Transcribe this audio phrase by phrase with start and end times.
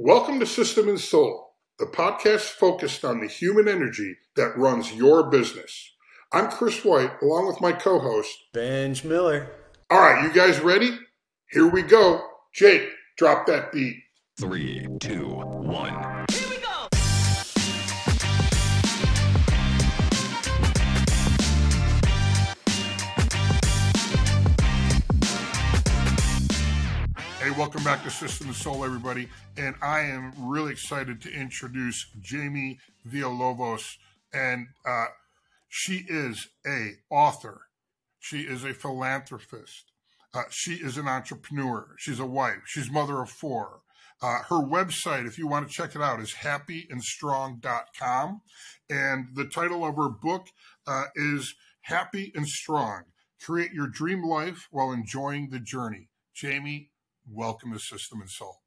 [0.00, 5.28] Welcome to System and Soul, the podcast focused on the human energy that runs your
[5.28, 5.90] business.
[6.32, 9.50] I'm Chris White, along with my co host, Benj Miller.
[9.90, 10.96] All right, you guys ready?
[11.50, 12.22] Here we go.
[12.54, 13.96] Jake, drop that beat.
[14.38, 16.17] Three, two, one.
[27.58, 29.28] Welcome back to System and Soul, everybody.
[29.56, 33.96] And I am really excited to introduce Jamie Villalobos.
[34.32, 35.06] And uh,
[35.68, 37.62] she is a author.
[38.20, 39.90] She is a philanthropist.
[40.32, 41.96] Uh, she is an entrepreneur.
[41.98, 42.62] She's a wife.
[42.64, 43.80] She's mother of four.
[44.22, 48.40] Uh, her website, if you want to check it out, is happyandstrong.com.
[48.88, 50.46] And the title of her book
[50.86, 53.06] uh, is Happy and Strong
[53.44, 56.08] Create Your Dream Life While Enjoying the Journey.
[56.36, 56.92] Jamie,
[57.30, 58.60] welcome to System and Soul.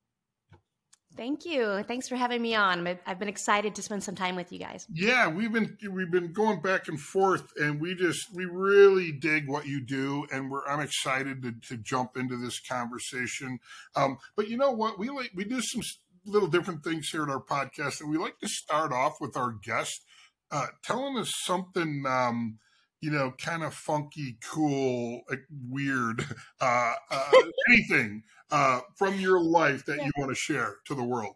[1.18, 1.84] Thank you.
[1.84, 2.88] Thanks for having me on.
[3.06, 4.88] I've been excited to spend some time with you guys.
[4.94, 9.50] Yeah, we've been we've been going back and forth, and we just we really dig
[9.50, 13.60] what you do, and we're I'm excited to, to jump into this conversation.
[13.96, 14.98] Um, but you know what?
[14.98, 15.82] We like we do some
[16.26, 19.52] little different things here at our podcast, and we like to start off with our
[19.52, 20.06] guest
[20.50, 22.04] uh, telling us something.
[22.08, 22.60] Um,
[23.02, 26.26] you know, kind of funky, cool, like weird,
[26.62, 27.32] uh, uh,
[27.70, 30.06] anything uh, from your life that yeah.
[30.06, 31.36] you want to share to the world.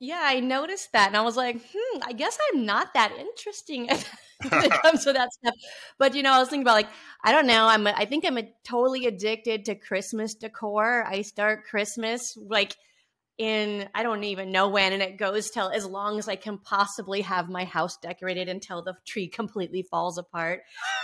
[0.00, 3.86] Yeah, I noticed that, and I was like, "Hmm, I guess I'm not that interesting
[4.48, 5.54] when it comes to that stuff."
[5.96, 6.88] But you know, I was thinking about like,
[7.22, 11.04] I don't know, I'm, I think I'm a, totally addicted to Christmas decor.
[11.06, 12.74] I start Christmas like
[13.38, 16.58] in I don't even know when, and it goes till as long as I can
[16.58, 20.60] possibly have my house decorated until the tree completely falls apart.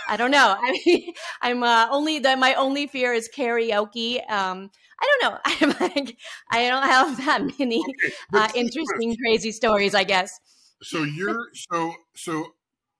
[0.07, 0.55] I don't know.
[0.61, 4.17] I mean, I'm uh, only that my only fear is karaoke.
[4.29, 4.69] Um,
[5.01, 5.39] I don't know.
[5.45, 6.17] I'm like
[6.51, 9.95] I don't have that many okay, uh, interesting, crazy stories.
[9.95, 10.31] I guess.
[10.81, 12.53] So you're so so.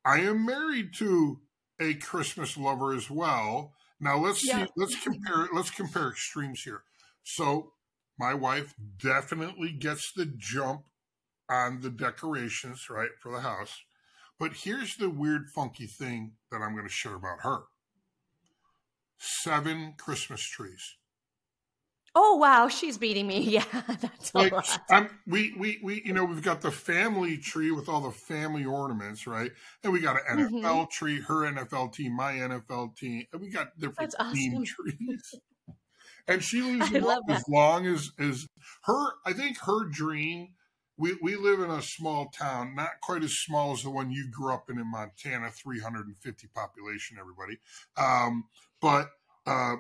[0.06, 1.40] I am married to
[1.80, 3.74] a Christmas lover as well.
[4.00, 4.66] Now let's yeah.
[4.66, 4.72] see.
[4.76, 5.48] Let's compare.
[5.54, 6.84] Let's compare extremes here.
[7.24, 7.74] So
[8.20, 10.84] my wife definitely gets the jump
[11.50, 13.82] on the decorations, right, for the house.
[14.40, 17.64] But here's the weird, funky thing that I'm going to share about her
[19.20, 20.96] seven Christmas trees.
[22.16, 23.40] Oh wow, she's beating me.
[23.50, 23.64] Yeah,
[24.02, 24.80] that's like, a lot.
[24.90, 28.66] I'm, we we we you know we've got the family tree with all the family
[28.66, 29.52] ornaments, right?
[29.84, 30.84] And we got an NFL mm-hmm.
[30.92, 34.66] tree, her NFL team, my NFL team, and we got different that's team awesome.
[34.66, 35.36] trees
[36.30, 36.92] and she leaves
[37.30, 38.48] as long as as
[38.84, 39.14] her.
[39.26, 40.50] I think her dream.
[40.98, 44.30] We we live in a small town, not quite as small as the one you
[44.30, 47.18] grew up in in Montana, 350 population.
[47.18, 47.58] Everybody,
[47.96, 48.44] um,
[48.82, 49.08] but
[49.46, 49.78] uh,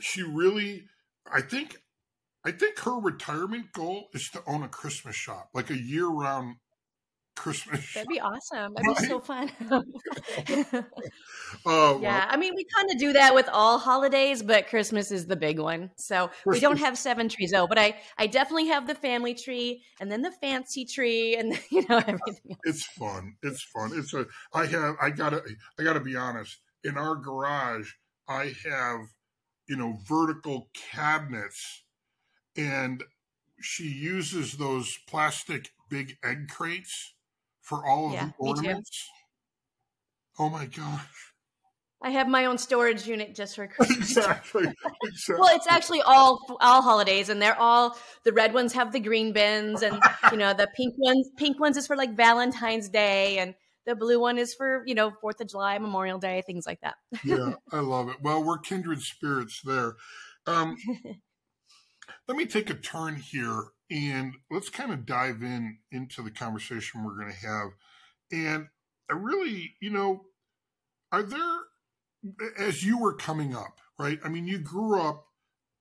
[0.00, 0.86] she really,
[1.32, 1.76] I think,
[2.44, 6.56] I think her retirement goal is to own a Christmas shop, like a year round
[7.42, 7.92] Christmas.
[7.94, 8.72] That'd be awesome.
[8.74, 9.00] That'd right?
[9.00, 9.50] be so fun.
[11.66, 15.26] uh, yeah, I mean, we kind of do that with all holidays, but Christmas is
[15.26, 15.90] the big one.
[15.96, 16.54] So Christmas.
[16.54, 17.66] we don't have seven trees, though.
[17.66, 21.84] But I, I definitely have the family tree, and then the fancy tree, and you
[21.88, 22.52] know everything.
[22.52, 22.60] Else.
[22.64, 23.34] It's fun.
[23.42, 23.90] It's fun.
[23.94, 24.24] It's a.
[24.54, 24.94] I have.
[25.02, 25.42] I gotta.
[25.80, 26.60] I gotta be honest.
[26.84, 27.90] In our garage,
[28.28, 29.00] I have,
[29.68, 31.82] you know, vertical cabinets,
[32.56, 33.02] and
[33.60, 37.14] she uses those plastic big egg crates
[37.72, 39.08] for all of yeah, the ornaments?
[40.38, 41.32] Oh my gosh.
[42.02, 44.16] I have my own storage unit just for Christmas.
[44.16, 44.64] exactly.
[45.04, 45.40] exactly.
[45.40, 49.32] well, it's actually all all holidays, and they're all the red ones have the green
[49.32, 49.98] bins, and
[50.30, 51.30] you know the pink ones.
[51.36, 53.54] Pink ones is for like Valentine's Day, and
[53.86, 56.96] the blue one is for you know Fourth of July, Memorial Day, things like that.
[57.24, 58.16] yeah, I love it.
[58.20, 59.94] Well, we're kindred spirits there.
[60.46, 60.76] Um,
[62.28, 67.04] let me take a turn here and let's kind of dive in into the conversation
[67.04, 67.68] we're going to have.
[68.32, 68.68] And
[69.10, 70.24] I really, you know,
[71.12, 71.58] are there
[72.58, 74.18] as you were coming up, right?
[74.24, 75.26] I mean, you grew up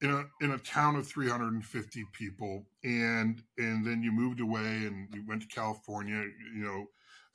[0.02, 5.08] in a in a town of 350 people and and then you moved away and
[5.14, 6.24] you went to California,
[6.54, 6.88] you know,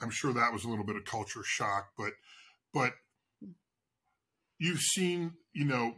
[0.03, 2.13] I'm sure that was a little bit of culture shock, but
[2.75, 2.93] but
[4.59, 5.95] you've seen you know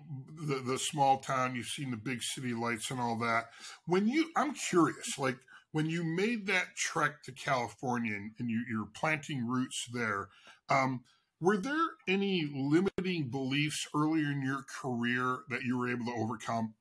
[0.47, 3.47] the the small town you've seen the big city lights and all that.
[3.87, 5.39] When you i'm curious like
[5.73, 10.29] when you made that trek to california and, and you, you're planting roots there
[10.71, 11.03] um,
[11.41, 16.75] were there any limiting beliefs earlier in your career that you were able to overcome?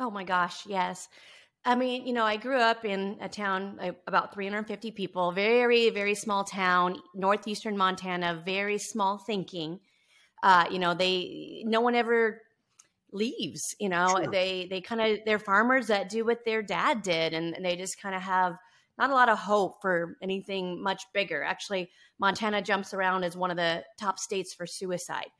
[0.00, 1.08] Oh my gosh yes.
[1.64, 6.14] I mean, you know, I grew up in a town about 350 people, very, very
[6.14, 9.80] small town, northeastern Montana, very small thinking
[10.46, 12.40] uh, you know, they no one ever
[13.12, 14.06] leaves you know?
[14.16, 14.30] Sure.
[14.30, 17.74] they they kind of they're farmers that do what their dad did and, and they
[17.76, 18.56] just kind of have
[18.96, 21.42] not a lot of hope for anything much bigger.
[21.42, 21.90] Actually
[22.20, 25.30] montana jumps around as one of the top states for suicide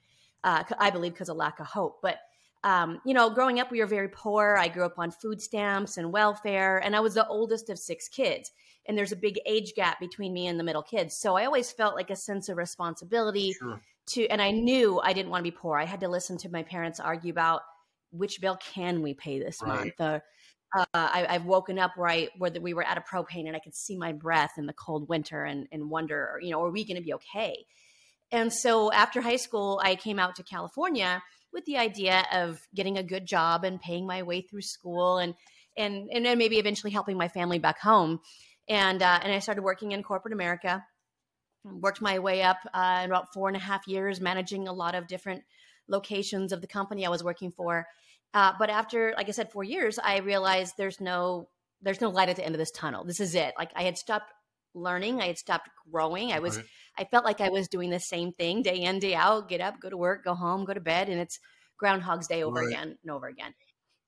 [0.44, 1.98] uh, i believe because of lack of hope.
[2.02, 2.18] But
[2.64, 4.56] um, you know growing up we were very poor.
[4.58, 8.08] I grew up on food stamps and welfare and i was the oldest of six
[8.08, 8.50] kids
[8.86, 11.16] and there's a big age gap between me and the middle kids.
[11.16, 13.80] So i always felt like a sense of responsibility Sure.
[14.08, 15.78] To and I knew I didn't want to be poor.
[15.78, 17.62] I had to listen to my parents argue about
[18.10, 19.92] which bill can we pay this Right.
[19.98, 20.00] month.
[20.00, 20.20] Uh,
[20.76, 23.56] uh, I, I've woken up where I where the, we were at a propane and
[23.56, 26.70] I could see my breath in the cold winter and and wonder, you know, are
[26.70, 27.64] we going to be okay?
[28.32, 32.98] And so after high school, I came out to California with the idea of getting
[32.98, 35.34] a good job and paying my way through school and
[35.76, 38.20] and and then maybe eventually helping my family back home.
[38.68, 40.84] And uh, and I started working in corporate America
[41.72, 44.94] worked my way up uh, in about four and a half years, managing a lot
[44.94, 45.42] of different
[45.88, 47.86] locations of the company I was working for.
[48.34, 51.48] Uh, but after, like I said, four years, I realized there's no
[51.82, 53.04] there's no light at the end of this tunnel.
[53.04, 53.54] This is it.
[53.58, 54.32] Like I had stopped
[54.74, 56.32] learning, I had stopped growing.
[56.32, 56.66] I was Right.
[56.98, 59.48] I felt like I was doing the same thing day in day out.
[59.48, 61.38] Get up, go to work, go home, go to bed, and it's
[61.78, 62.68] Groundhog's Day over Right.
[62.68, 63.54] again and over again.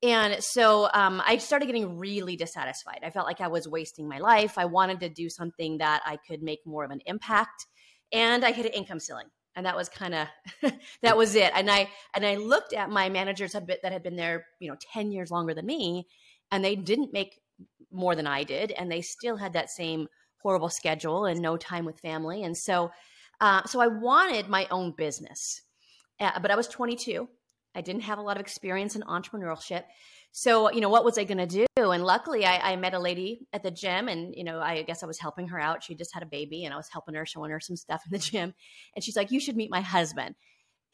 [0.02, 3.00] And so um, I started getting really dissatisfied.
[3.02, 4.56] I felt like I was wasting my life.
[4.56, 7.66] I wanted to do something that I could make more of an impact,
[8.12, 10.28] and I hit an income ceiling, and that was kind of
[11.02, 11.52] that was it.
[11.54, 15.10] And I and I looked at my managers that had been there, you know, ten
[15.10, 16.06] years longer than me,
[16.52, 17.40] and they didn't make
[17.90, 20.06] more than I did, and they still had that same
[20.42, 22.44] horrible schedule and no time with family.
[22.44, 22.90] And so,
[23.40, 25.62] uh, so I wanted my own business,
[26.20, 27.28] uh, but I was 22.
[27.74, 29.84] I didn't have a lot of experience in entrepreneurship.
[30.32, 31.66] So, you know, what was I going to do?
[31.76, 35.02] And luckily, I, I met a lady at the gym, and you know, I guess
[35.02, 35.82] I was helping her out.
[35.82, 38.12] She just had a baby, and I was helping her, showing her some stuff in
[38.12, 38.54] the gym.
[38.94, 40.34] And she's like, "You should meet my husband."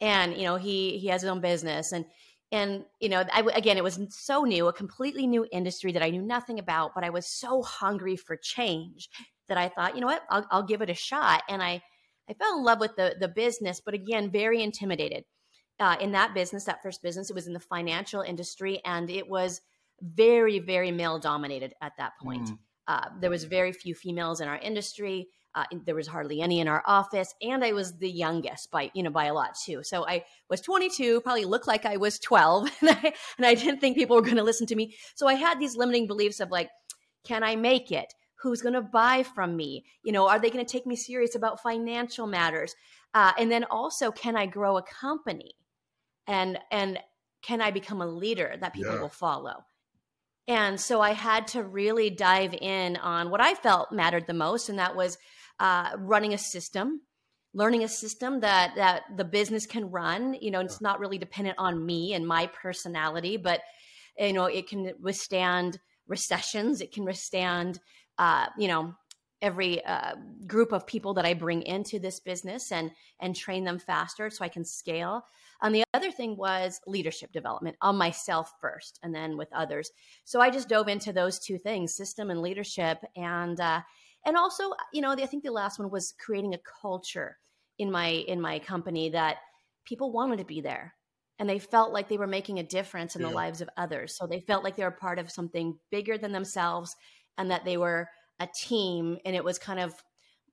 [0.01, 2.05] And you know, he he has his own business, and
[2.51, 6.09] and you know, I, again, it was so new, a completely new industry that I
[6.09, 9.09] knew nothing about, but I was so hungry for change
[9.49, 11.43] that I thought, you know what, I'll, I'll give it a shot.
[11.49, 11.81] And I
[12.29, 15.25] I fell in love with the the business, but again, very intimidated
[15.79, 17.29] uh, in that business, that first business.
[17.29, 19.61] It was in the financial industry, and it was
[20.01, 22.49] very, very male dominated at that point.
[22.49, 22.57] Mm.
[22.87, 25.27] Uh, there was very few females in our industry.
[25.55, 29.03] Uh, there was hardly any in our office, and I was the youngest by you
[29.03, 29.83] know by a lot too.
[29.83, 33.79] So I was 22, probably looked like I was 12, and I, and I didn't
[33.79, 34.95] think people were going to listen to me.
[35.15, 36.69] So I had these limiting beliefs of like,
[37.23, 38.13] can I make it?
[38.41, 39.85] Who's going to buy from me?
[40.03, 42.75] You know, are they going to take me serious about financial matters?
[43.13, 45.53] Uh, and then also, can I grow a company?
[46.27, 46.99] And and
[47.41, 49.01] can I become a leader that people Yeah.
[49.01, 49.65] will follow?
[50.47, 54.69] And so I had to really dive in on what I felt mattered the most,
[54.69, 55.17] and that was
[55.59, 57.01] uh, running a system,
[57.53, 60.35] learning a system that that the business can run.
[60.39, 63.61] You know, it's not really dependent on me and my personality, but
[64.17, 66.81] you know, it can withstand recessions.
[66.81, 67.79] It can withstand,
[68.17, 68.93] uh, you know,
[69.41, 70.15] every uh,
[70.47, 74.43] group of people that I bring into this business and and train them faster so
[74.43, 75.25] I can scale.
[75.61, 79.91] And the other thing was leadership development on myself first, and then with others.
[80.25, 83.81] So I just dove into those two things, system and leadership, and uh,
[84.25, 87.37] and also, you know, I think the last one was creating a culture
[87.77, 89.37] in my in my company that
[89.85, 90.95] people wanted to be there
[91.39, 94.15] and they felt like they were making a difference in the lives of others.
[94.15, 96.95] So they felt like they were part of something bigger than themselves
[97.37, 98.07] and that they were
[98.39, 99.17] a team.
[99.25, 99.93] And it was kind of,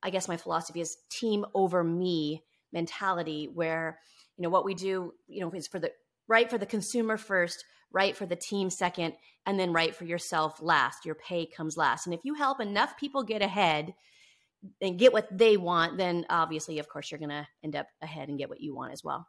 [0.01, 3.99] I guess my philosophy is team over me mentality, where,
[4.37, 5.91] you know, what we do, you know, is for the
[6.27, 9.13] right for the consumer first, right for the team second,
[9.45, 11.05] and then right for yourself last.
[11.05, 12.07] Your pay comes last.
[12.07, 13.93] And if you help enough people get ahead,
[14.81, 18.29] and get what they want, then obviously, of course, you're going to end up ahead
[18.29, 19.27] and get what you want as well.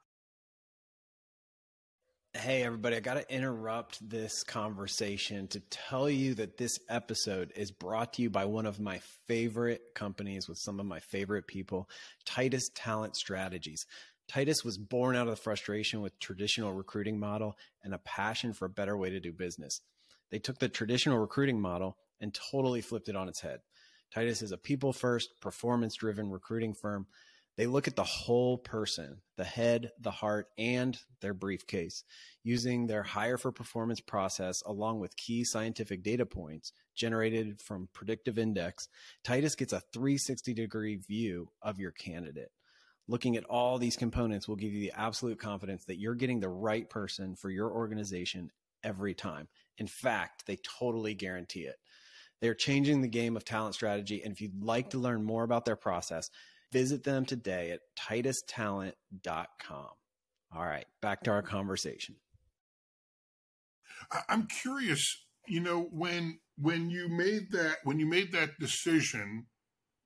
[2.37, 7.71] Hey, everybody, I got to interrupt this conversation to tell you that this episode is
[7.71, 8.99] brought to you by one of my
[9.29, 11.89] favorite companies with some of my favorite people,
[12.27, 13.87] Titus Talent Strategies.
[14.27, 18.65] Titus was born out of the frustration with traditional recruiting model and a passion for
[18.65, 19.81] a better way to do business.
[20.33, 23.61] They took the traditional recruiting model and totally flipped it on its head.
[24.13, 27.07] Titus is a people first, performance driven recruiting firm
[27.57, 32.05] they look at the whole person, the head, the heart, and their briefcase.
[32.43, 38.39] Using their hire for performance process along with key scientific data points generated from predictive
[38.39, 38.89] index,
[39.23, 42.51] Titus gets a 360 degree view of your candidate.
[43.07, 46.49] Looking at all these components will give you the absolute confidence that you're getting the
[46.49, 48.51] right person for your organization
[48.83, 49.49] every time.
[49.79, 51.77] In fact, they totally guarantee it.
[52.41, 54.23] They're changing the game of talent strategy.
[54.23, 56.31] And if you'd like to learn more about their process,
[56.75, 59.89] visit them today at titustalent.com.
[60.55, 62.17] All right, back to our conversation.
[64.29, 69.47] I'm curious, you know, when when you made that when you made that decision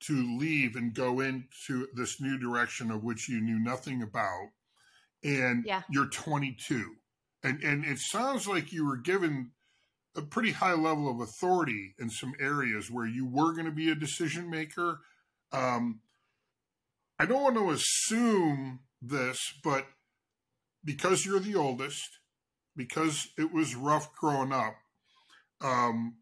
[0.07, 4.49] to leave and go into this new direction of which you knew nothing about,
[5.25, 5.83] and yeah.
[5.91, 6.85] you're 22,
[7.43, 9.53] and and it sounds like you were given
[10.17, 13.91] a pretty high level of authority in some areas where you were going to be
[13.91, 15.01] a decision maker.
[15.53, 16.01] Um,
[17.19, 19.87] I don't want to assume this, but
[20.85, 22.19] because you're the oldest,
[22.77, 24.77] because it was rough growing up,
[25.61, 26.17] um,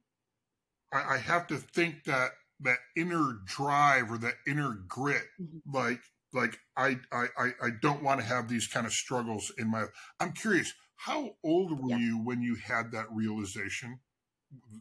[0.92, 5.76] I, I, have to think that that inner drive or that inner grit, mm-hmm.
[5.76, 6.00] like
[6.32, 9.84] like I, I I don't want to have these kind of struggles in my.
[10.20, 11.98] I'm curious, how old were yeah.
[11.98, 14.00] you when you had that realization?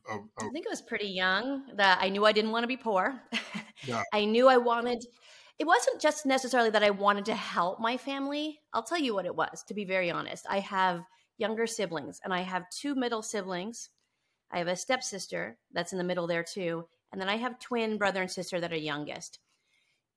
[0.10, 2.68] Of, of, I think it was pretty young that I knew I didn't want to
[2.68, 3.22] be poor.
[3.86, 4.04] yeah.
[4.14, 5.04] I knew I wanted
[5.58, 8.60] it wasn't just necessarily that I wanted to help my family.
[8.74, 10.46] I'll tell you what it was, to be very honest.
[10.50, 11.04] I have
[11.38, 13.90] younger siblings, and I have two middle siblings.
[14.52, 16.86] I have a stepsister that's in the middle there too.
[17.12, 19.40] And then I have twin brother and sister that are youngest.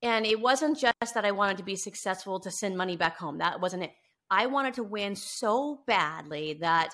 [0.02, 3.38] And it wasn't just that I wanted to be successful to send money back home.
[3.38, 3.92] That wasn't it.
[4.30, 6.92] I wanted to win so badly that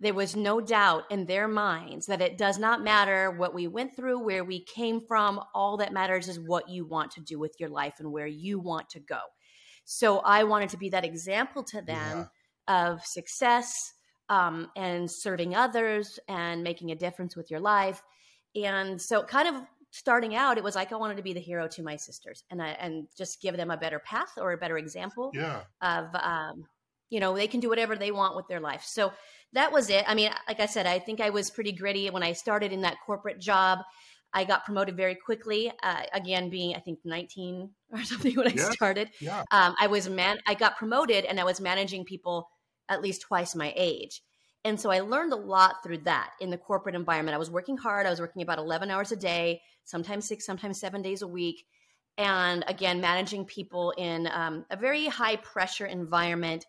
[0.00, 3.96] there was no doubt in their minds that it does not matter what we went
[3.96, 5.40] through, where we came from.
[5.54, 8.60] All that matters is what you want to do with your life and where you
[8.60, 9.18] want to go.
[9.84, 12.28] So I wanted to be that example to them
[12.68, 12.90] yeah.
[12.90, 13.92] of success
[14.28, 18.02] um, and serving others and making a difference with your life.
[18.54, 21.66] And so, kind of starting out, it was like I wanted to be the hero
[21.68, 24.78] to my sisters and I, and just give them a better path or a better
[24.78, 25.62] example yeah.
[25.80, 26.66] of um,
[27.10, 28.84] you know they can do whatever they want with their life.
[28.84, 29.12] So
[29.52, 30.04] that was it.
[30.06, 32.82] I mean, like I said, I think I was pretty gritty when I started in
[32.82, 33.80] that corporate job.
[34.34, 35.72] I got promoted very quickly.
[35.82, 39.10] Uh, again, being I think 19 or something when I yeah, started.
[39.20, 39.42] Yeah.
[39.50, 40.38] Um, I was man.
[40.46, 42.48] I got promoted, and I was managing people
[42.88, 44.22] at least twice my age.
[44.64, 47.34] And so I learned a lot through that in the corporate environment.
[47.34, 48.06] I was working hard.
[48.06, 51.64] I was working about 11 hours a day, sometimes six, sometimes seven days a week.
[52.16, 56.66] And again, managing people in um, a very high pressure environment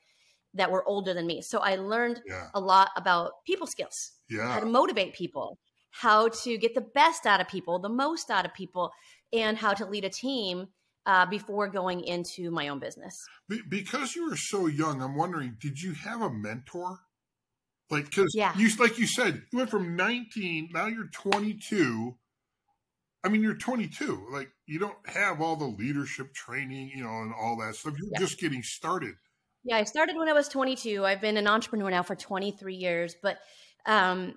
[0.54, 1.42] that were older than me.
[1.42, 2.48] So I learned yeah.
[2.54, 4.54] a lot about people skills, yeah.
[4.54, 5.58] how to motivate people,
[5.92, 8.92] how to get the best out of people, the most out of people,
[9.32, 10.68] and how to lead a team
[11.06, 13.26] uh, before going into my own business.
[13.48, 17.00] Be- because you were so young, I'm wondering, did you have a mentor?
[17.90, 18.56] Like, because yeah.
[18.56, 22.16] you, like you said, you went from 19, now you're 22.
[23.24, 24.28] I mean, you're 22.
[24.32, 27.96] Like, you don't have all the leadership training, you know, and all that stuff.
[27.98, 28.20] You're yeah.
[28.20, 29.16] just getting started.
[29.70, 31.06] Yeah, I started when I was 22.
[31.06, 33.38] I've been an entrepreneur now for 23 years, but
[33.86, 34.34] um,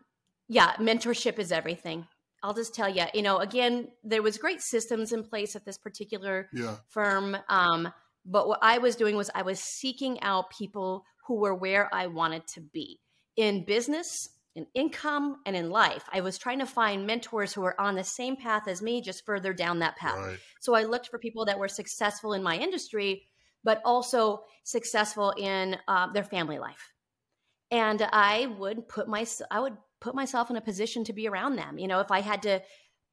[0.47, 2.07] yeah, mentorship is everything.
[2.43, 5.79] I'll just tell you, you know, again, there was great systems in place at this
[5.79, 6.77] particular yeah.
[6.91, 7.35] firm.
[7.49, 7.91] Um,
[8.27, 12.09] but what I was doing was I was seeking out people who were where I
[12.09, 13.01] wanted to be
[13.39, 16.05] in business, in income, and in life.
[16.13, 19.25] I was trying to find mentors who were on the same path as me, just
[19.25, 20.19] further down that path.
[20.19, 20.39] Right.
[20.61, 23.29] So I looked for people that were successful in my industry
[23.65, 26.91] but also successful in uh, their family life.
[27.71, 31.57] And I would put my I would put myself in a position to be around
[31.57, 31.79] them.
[31.79, 32.61] You know, if I had to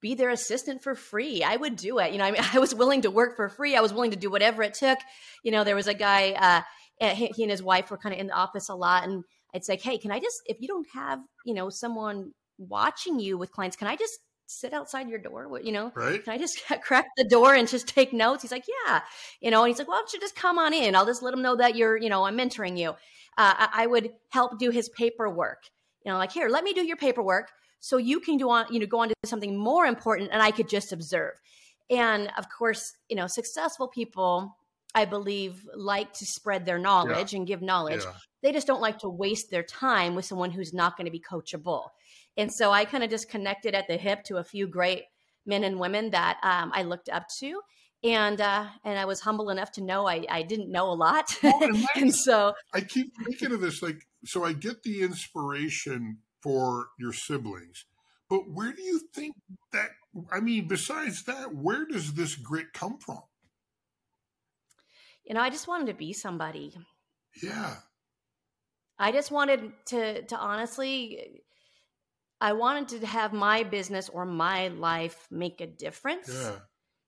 [0.01, 2.11] be their assistant for free, I would do it.
[2.11, 3.75] You know, I mean, I was willing to work for free.
[3.75, 4.99] I was willing to do whatever it took.
[5.43, 6.61] You know, there was a guy, uh,
[7.01, 9.65] eh, he and his wife were kind of in the office a lot, and I'd
[9.65, 13.51] say, "Hey, can I just, if you don't have, you know, someone watching you with
[13.51, 15.47] clients, can I just sit outside your door?
[15.47, 16.23] What, You know, right?
[16.23, 18.41] Can I just crack the door and just take notes?
[18.41, 19.01] He's like, yeah,
[19.39, 20.95] you know, and he's like, well, why don't you just come on in?
[20.95, 22.89] I'll just let him know that you're, you know, I'm mentoring you.
[23.37, 25.63] Uh, I, would help do his paperwork.
[26.03, 28.79] You know, like here, let me do your paperwork so you can do on, you
[28.79, 31.35] know, go on to something more important, and I could just observe.
[31.89, 34.57] And of course, you know, successful people,
[34.93, 37.39] I believe, like to spread their knowledge yeah.
[37.39, 38.03] and give knowledge.
[38.03, 38.13] Yeah.
[38.41, 41.21] They just don't like to waste their time with someone who's not going to be
[41.21, 41.87] coachable.
[42.37, 45.03] And so I kind of just connected at the hip to a few great
[45.45, 47.61] men and women that um, I looked up to.
[48.01, 51.35] And uh, and I was humble enough to know I, I didn't know a lot,
[51.43, 56.19] well, and, and so I keep thinking of this like so I get the inspiration
[56.41, 57.83] for your siblings,
[58.29, 59.35] but where do you think
[59.73, 59.89] that?
[60.31, 63.19] I mean, besides that, where does this grit come from?
[65.25, 66.73] You know, I just wanted to be somebody.
[67.43, 67.75] Yeah.
[68.97, 71.41] I just wanted to to honestly
[72.41, 76.55] I wanted to have my business or my life make a difference yeah.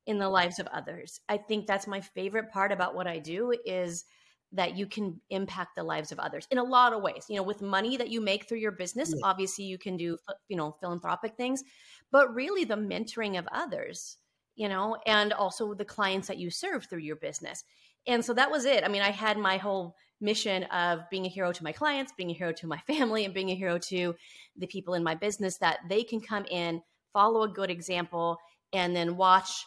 [0.05, 1.21] in the lives of others.
[1.29, 4.05] I think that's my favorite part about what I do is
[4.53, 7.25] that you can impact the lives of others in a lot of ways.
[7.29, 9.21] You know, with money that you make through your business, yeah.
[9.23, 10.17] obviously you can do,
[10.50, 11.63] you know, philanthropic things,
[12.11, 14.17] but really the mentoring of others,
[14.55, 17.63] you know, and also the clients that you serve through your business.
[18.07, 18.83] And so that was it.
[18.83, 22.31] I mean, I had my whole mission of being a hero to my clients, being
[22.31, 24.15] a hero to my family, and being a hero to
[24.58, 26.81] the people in my business that they can come in,
[27.13, 28.38] follow a good example,
[28.74, 29.65] and then watch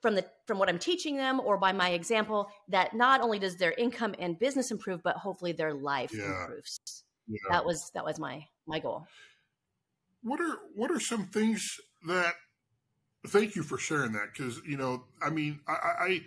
[0.00, 3.56] from the from what I'm teaching them or by my example that not only does
[3.56, 6.42] their income and business improve, but hopefully their life Yeah.
[6.42, 7.04] improves.
[7.28, 7.38] Yeah.
[7.50, 9.06] That was that was my my goal.
[10.22, 12.34] What are what are some things that?
[13.28, 16.20] Thank you for sharing that because you know I mean I, I, I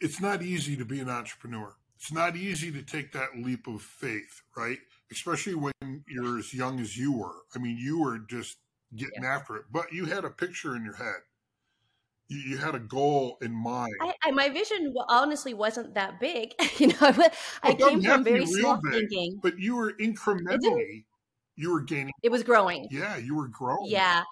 [0.00, 1.72] it's not easy to be an entrepreneur.
[1.96, 4.78] It's not easy to take that leap of faith, right?
[5.12, 5.72] Especially when
[6.08, 7.36] you're as young as you were.
[7.54, 8.56] I mean, you were just
[8.96, 11.16] getting after it, but you had a picture in your head.
[12.28, 13.92] You, you had a goal in mind.
[14.00, 16.54] I, I, my vision honestly wasn't that big.
[16.78, 17.30] you know, I,
[17.62, 18.92] I came from very small big.
[18.92, 19.40] thinking.
[19.42, 21.04] but you were incrementally,
[21.56, 22.12] you were gaining.
[22.22, 22.88] It was growing.
[22.90, 23.90] Yeah, you were growing.
[23.90, 24.22] Yeah.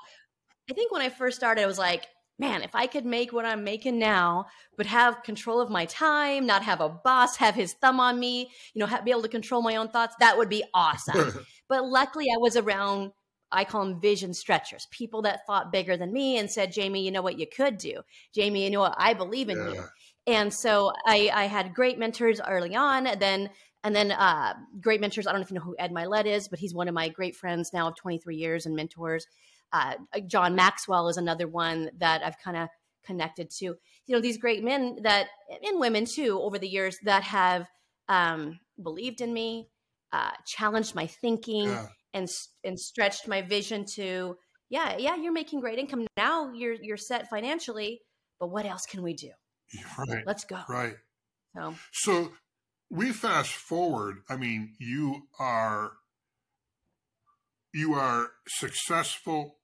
[0.70, 2.06] I think when I first started, I was like,
[2.38, 4.46] man, if I could make what I'm making now,
[4.76, 8.50] but have control of my time, not have a boss have his thumb on me,
[8.74, 11.32] you know, have, be able to control my own thoughts, that would be awesome.
[11.68, 13.12] but luckily, I was around,
[13.50, 17.10] I call them vision stretchers, people that thought bigger than me and said, Jamie, you
[17.10, 18.00] know what you could do?
[18.34, 18.94] Jamie, you know what?
[18.96, 19.84] I believe in you.
[20.26, 23.06] And so I, I had great mentors early on.
[23.06, 23.50] And then
[23.84, 25.26] and then uh, great mentors.
[25.26, 27.08] I don't know if you know who Ed Mylett is, but he's one of my
[27.08, 29.26] great friends now of 23 years and mentors.
[29.72, 29.94] Uh,
[30.26, 32.68] John Maxwell is another one that I've kind of
[33.04, 33.64] connected to.
[33.64, 33.76] You
[34.08, 35.28] know, these great men that
[35.66, 37.66] and women too over the years that have
[38.08, 39.68] um, believed in me,
[40.12, 41.86] uh, challenged my thinking, Yeah.
[42.14, 42.28] and
[42.64, 44.36] and stretched my vision to
[44.68, 46.52] yeah, yeah, you're making great income now.
[46.52, 48.00] You're you're set financially,
[48.40, 49.30] but what else can we do?
[49.98, 50.22] Right.
[50.26, 50.60] Let's go.
[50.68, 50.96] Right.
[51.54, 52.32] So So
[52.90, 54.18] we fast forward.
[54.28, 55.92] I mean, you are
[57.72, 59.56] you are successful.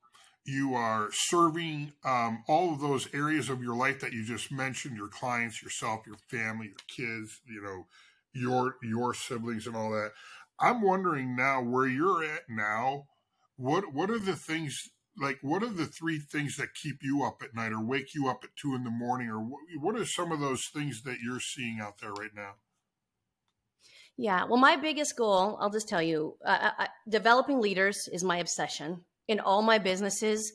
[0.49, 4.97] You are serving um, all of those areas of your life that you just mentioned:
[4.97, 7.43] your clients, yourself, your family, your kids.
[7.47, 7.87] You know,
[8.33, 10.13] your your siblings, and all that.
[10.59, 13.09] I'm wondering now where you're at now.
[13.57, 14.75] What what are the things
[15.21, 15.39] like?
[15.43, 18.41] What are the three things that keep you up at night, or wake you up
[18.43, 21.41] at two in the morning, or what, what are some of those things that you're
[21.41, 22.53] seeing out there right now?
[24.17, 28.39] Yeah, well, my biggest goal, I'll just tell you, uh, I, developing leaders is my
[28.39, 29.05] obsession.
[29.29, 30.53] In all my businesses,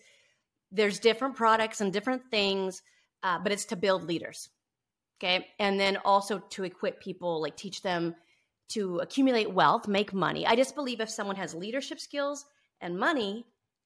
[0.72, 2.82] there's different products and different things,
[3.22, 4.50] uh, but it's to build leaders.
[5.18, 5.48] Okay.
[5.60, 8.16] And then also to equip people, like teach them
[8.70, 10.46] to accumulate wealth, make money.
[10.46, 12.46] I just believe if someone has leadership skills
[12.82, 13.46] and money,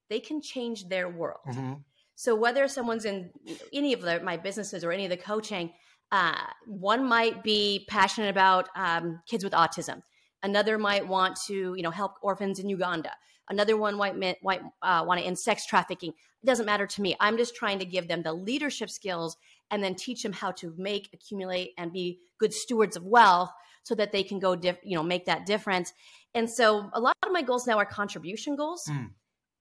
[0.10, 1.42] they can change their world.
[1.48, 1.74] Mm-hmm.
[2.16, 3.30] So whether someone's in
[3.74, 5.74] any of the, my businesses or any of the coaching,
[6.12, 10.02] uh, one might be passionate about um, kids with autism.
[10.42, 13.12] Another might want to, you know, help orphans in Uganda.
[13.50, 16.10] Another one might, might uh, want to end sex trafficking.
[16.10, 17.16] It doesn't matter to me.
[17.20, 19.38] I'm just trying to give them the leadership skills
[19.72, 23.52] and then teach them how to make, accumulate, and be good stewards of wealth
[23.84, 25.94] so that they can go, diff- you know, make that difference.
[26.34, 28.84] And so a lot of my goals now are contribution goals.
[28.90, 29.12] Mm.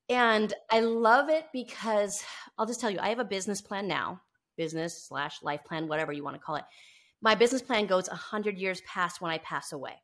[0.08, 2.22] And I love it because
[2.58, 4.20] I'll just tell you, I have a business plan now,
[4.56, 6.64] business slash life plan, whatever you want to call it.
[7.22, 9.94] My business plan goes 100 years past when I pass away.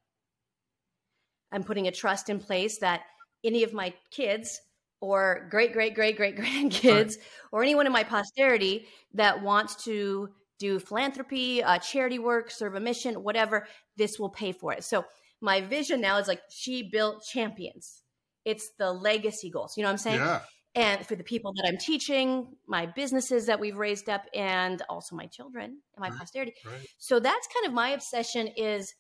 [1.53, 3.03] I'm putting a trust in place that
[3.45, 4.61] any of my kids
[5.01, 7.15] or great, great, great, great grandkids
[7.51, 10.29] or anyone in my posterity that wants to
[10.59, 14.85] do philanthropy, uh, charity work, serve a mission, whatever, this will pay for it.
[14.85, 15.05] So
[15.41, 18.03] my vision now is like she built champions.
[18.45, 19.77] It's the legacy goals.
[19.77, 20.21] You know what I'm saying?
[20.21, 20.41] Yeah.
[20.75, 25.17] and for the people that I'm teaching, my businesses that we've raised up, and also
[25.17, 26.55] my children and my Right, posterity.
[26.65, 26.89] Right.
[26.99, 28.95] So that's kind of my obsession is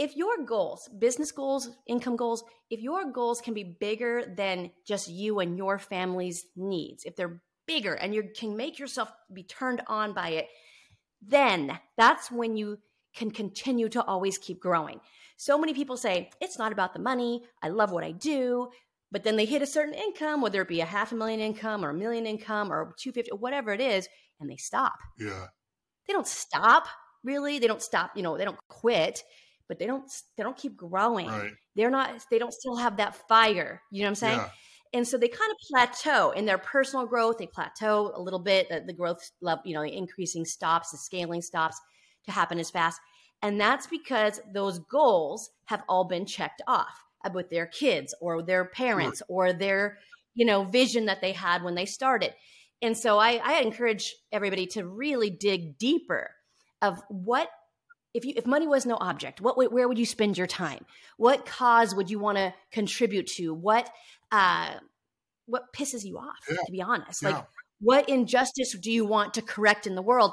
[0.00, 5.08] if your goals, business goals, income goals, if your goals can be bigger than just
[5.08, 9.82] you and your family's needs, if they're bigger and you can make yourself be turned
[9.88, 10.48] on by it,
[11.20, 12.78] then that's when you
[13.14, 15.00] can continue to always keep growing.
[15.36, 17.44] So many people say, it's not about the money.
[17.62, 18.70] I love what I do.
[19.12, 21.84] But then they hit a certain income, whether it be a half a million income
[21.84, 24.08] or a million income or 250 or whatever it is,
[24.40, 24.94] and they stop.
[25.18, 25.48] Yeah.
[26.06, 26.86] They don't stop,
[27.22, 27.58] really.
[27.58, 29.24] They don't stop, you know, they don't quit,
[29.70, 30.02] but they don't
[30.36, 31.28] they don't keep growing.
[31.28, 31.52] Right.
[31.76, 33.80] They're not they don't still have that fire.
[33.92, 34.38] You know what I'm saying?
[34.38, 34.48] Yeah.
[34.92, 38.68] and so they kind of plateau in their personal growth they plateau a little bit
[38.68, 41.80] the, the growth level you know the increasing stops the scaling stops
[42.24, 43.00] to happen as fast
[43.42, 48.64] and that's because those goals have all been checked off with their kids or their
[48.64, 49.98] parents or their
[50.34, 52.34] you know vision that they had when they started
[52.82, 56.30] and so I, I encourage everybody to really dig deeper
[56.82, 57.48] of what
[58.14, 60.84] if you if money was no object what where would you spend your time
[61.16, 63.90] what cause would you want to contribute to what
[64.32, 64.74] uh
[65.46, 66.56] what pisses you off Yeah.
[66.66, 67.30] to be honest Yeah.
[67.30, 67.44] like
[67.80, 70.32] what injustice do you want to correct in the world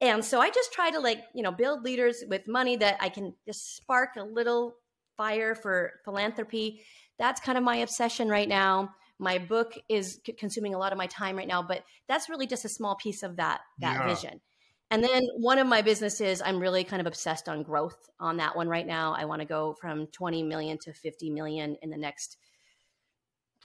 [0.00, 3.08] And so I just try to like, you know, build leaders with money that I
[3.08, 4.76] can just spark a little
[5.16, 6.82] fire for philanthropy.
[7.18, 8.94] That's kind of my obsession right now.
[9.18, 12.64] My book is consuming a lot of my time right now, but that's really just
[12.64, 14.06] a small piece of that that yeah.
[14.14, 14.40] vision.
[14.90, 18.56] And then one of my businesses, I'm really kind of obsessed on growth on that
[18.56, 19.14] one right now.
[19.14, 22.38] I want to go from 20 million to 50 million in the next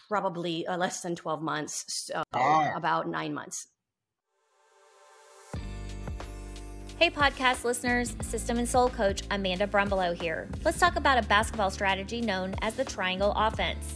[0.09, 2.73] probably uh, less than 12 months, so ah.
[2.75, 3.67] about nine months.
[6.99, 10.49] Hey, podcast listeners, System and Soul coach Amanda Brumbelow here.
[10.63, 13.95] Let's talk about a basketball strategy known as the triangle offense.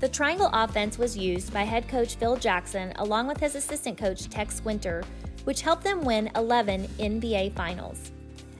[0.00, 4.28] The triangle offense was used by head coach Phil Jackson along with his assistant coach
[4.28, 5.04] Tex Winter,
[5.44, 8.10] which helped them win 11 NBA finals.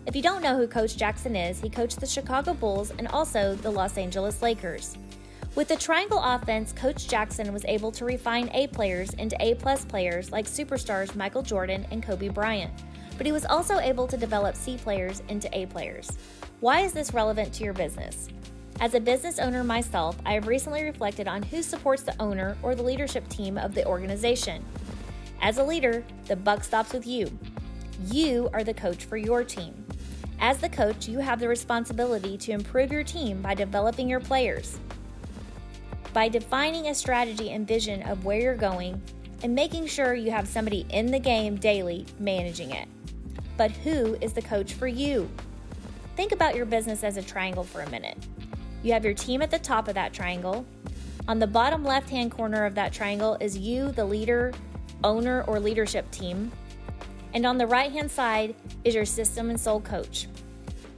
[0.06, 3.54] If you don't know who Coach Jackson is, he coached the Chicago Bulls and also
[3.54, 4.96] the Los Angeles Lakers.
[5.54, 9.84] With the triangle offense, Coach Jackson was able to refine A players into A plus
[9.84, 12.72] players like superstars Michael Jordan and Kobe Bryant
[13.16, 16.10] but he was also able to develop C players into A players.
[16.60, 18.28] Why is this relevant to your business?
[18.80, 22.74] As a business owner myself, I have recently reflected on who supports the owner or
[22.74, 24.64] the leadership team of the organization.
[25.42, 27.30] As a leader, the buck stops with you.
[28.06, 29.84] You are the coach for your team.
[30.40, 34.78] As the coach, you have the responsibility to improve your team by developing your players.
[36.14, 39.02] By defining a strategy and vision of where you're going
[39.42, 42.88] and making sure you have somebody in the game daily managing it
[43.56, 45.30] but who is the coach for you?
[46.16, 48.18] Think about your business as a triangle for a minute.
[48.82, 50.66] You have your team at the top of that triangle.
[51.28, 54.52] On the bottom left hand corner of that triangle is you, the leader,
[55.04, 56.50] owner, or leadership team.
[57.34, 60.28] And on the right hand side is your system and soul coach.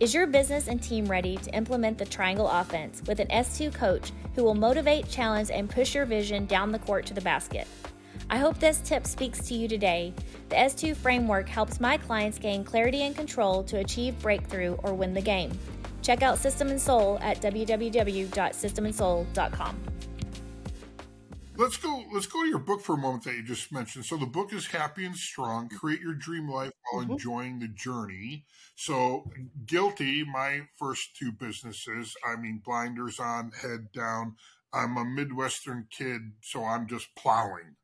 [0.00, 4.10] Is your business and team ready to implement the triangle offense with an S2 coach
[4.34, 7.68] who will motivate, challenge, and push your vision down the court to the basket?
[8.28, 10.12] I hope this tip speaks to you today.
[10.48, 15.14] The S2 framework helps my clients gain clarity and control to achieve breakthrough or win
[15.14, 15.56] the game.
[16.02, 19.93] Check out System and Soul at www.systemandsoul.com.
[21.56, 22.04] Let's go.
[22.12, 24.04] Let's go to your book for a moment that you just mentioned.
[24.04, 27.12] So the book is Happy and Strong: Create Your Dream Life While mm-hmm.
[27.12, 28.44] Enjoying the Journey.
[28.74, 29.30] So
[29.66, 30.24] guilty.
[30.24, 32.14] My first two businesses.
[32.26, 34.36] I mean, blinders on, head down.
[34.72, 37.76] I'm a Midwestern kid, so I'm just plowing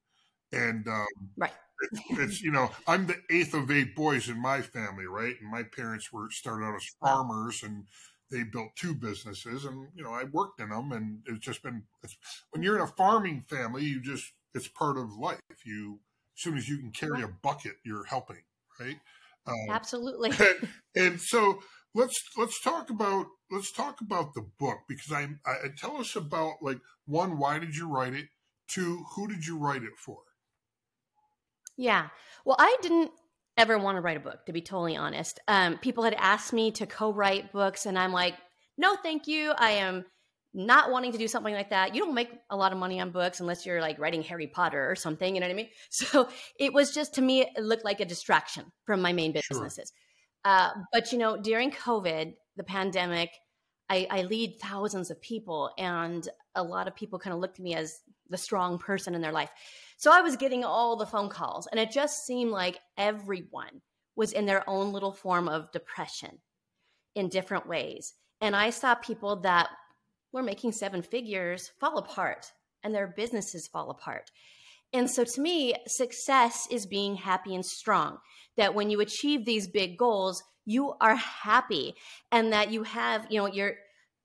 [0.53, 1.07] and um,
[1.37, 1.53] right.
[1.83, 5.35] It's, it's, you know I'm the eighth of eight boys in my family, right?
[5.41, 7.85] And my parents were started out as farmers, and
[8.31, 11.83] they built two businesses, and you know I worked in them, and it's just been
[12.03, 12.17] it's,
[12.51, 15.41] when you're in a farming family, you just it's part of life.
[15.65, 16.01] You
[16.37, 18.43] as soon as you can carry a bucket, you're helping,
[18.79, 18.99] right?
[19.47, 20.31] Um, Absolutely.
[20.31, 21.61] And, and, so
[21.95, 26.55] let's let's talk about let's talk about the book because I, I tell us about
[26.63, 28.27] like one, why did you write it?
[28.69, 30.19] Two, who did you write it for?
[31.77, 32.09] Yeah.
[32.45, 33.11] Well, I didn't
[33.61, 35.39] ever want to write a book, to be totally honest.
[35.47, 38.35] Um, people had asked me to co write books, and I'm like,
[38.79, 39.53] no, thank you.
[39.57, 40.05] I am
[40.53, 41.95] not wanting to do something like that.
[41.95, 44.91] You don't make a lot of money on books unless you're like writing Harry Potter
[44.91, 45.35] or something.
[45.35, 45.69] You know what I mean?
[45.91, 49.93] So it was just to me, it looked like a distraction from my main businesses.
[50.45, 50.53] Sure.
[50.53, 53.31] Uh, but you know, during COVID, the pandemic,
[53.89, 57.65] I, I lead thousands of people, and a lot of people kind of looked at
[57.65, 59.51] me as the strong person in their life.
[60.01, 63.83] So I was getting all the phone calls, and it just seemed like everyone
[64.17, 66.39] was in their own little form of depression
[67.15, 68.15] in different ways.
[68.41, 69.69] And I saw people that
[70.33, 72.51] were making seven figures fall apart
[72.83, 74.31] and their businesses fall apart.
[74.95, 78.21] And so to me, success is being happy and strong.
[78.57, 81.95] That when you achieve these big goals, you are happy
[82.33, 83.75] and that you have, you know, your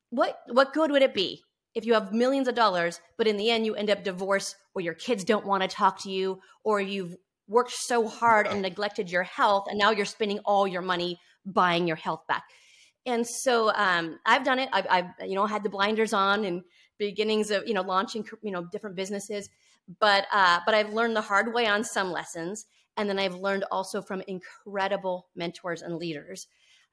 [0.09, 1.41] what what good would it be
[1.75, 4.81] if you have millions of dollars, but in the end you end up divorced or
[4.81, 7.15] your kids don't want to talk to you or you've
[7.47, 11.85] worked so hard and neglected your health and now you're spending all your money buying
[11.85, 12.43] your health back.
[13.05, 14.69] And so um, I've done it.
[14.73, 16.63] I've, I've, you know, had the blinders on and
[16.97, 19.49] beginnings of, you know, launching, you know, different businesses.
[19.99, 22.65] But, uh, but I've learned the hard way on some lessons.
[22.97, 26.47] And then I've learned also from incredible mentors and leaders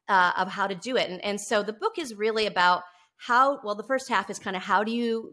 [0.08, 1.08] uh, of how to do it.
[1.08, 2.82] And, and so the book is really about
[3.26, 5.32] how well the first half is kind of how do you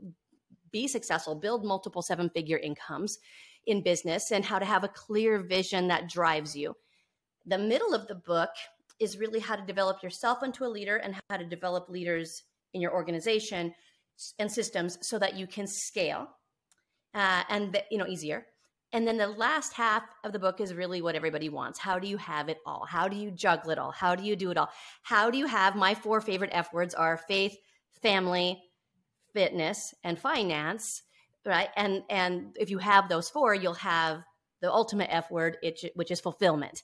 [0.71, 3.17] be successful build multiple seven figure incomes
[3.65, 6.75] in business and how to have a clear vision that drives you.
[7.47, 8.51] The middle of the book
[8.99, 12.81] is really how to develop yourself into a leader and how to develop leaders in
[12.81, 13.73] your organization
[14.37, 16.27] and systems so that you can scale
[17.15, 18.45] uh, and the, you know easier.
[18.93, 21.79] And then the last half of the book is really what everybody wants.
[21.79, 22.85] How do you have it all?
[22.87, 23.91] How do you juggle it all?
[23.91, 24.69] How do you do it all?
[25.03, 27.55] How do you have my four favorite f words are faith
[28.01, 28.61] family,
[29.33, 31.03] fitness, and finance,
[31.45, 31.69] right?
[31.75, 34.23] And and if you have those four, you'll have
[34.61, 35.57] the ultimate F word,
[35.95, 36.83] which is fulfillment.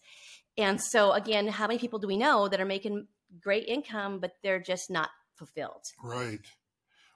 [0.58, 3.08] And so, again, how many people do we know that are making
[3.42, 5.84] great income, but they're just not fulfilled?
[6.02, 6.40] Right.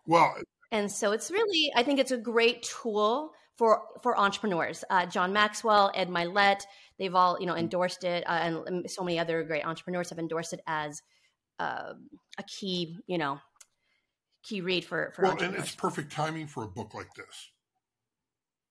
[0.06, 0.36] Well,
[0.72, 4.84] and so it's really, I think it's a great tool for for entrepreneurs.
[4.90, 6.62] Uh, John Maxwell, Ed Mylett,
[6.98, 10.54] they've all you know endorsed it, uh, and so many other great entrepreneurs have endorsed
[10.54, 11.02] it as
[11.60, 11.94] uh,
[12.38, 13.40] a key, you know,
[14.44, 15.24] key read for for.
[15.24, 17.52] Well, and it's perfect timing for a book like this.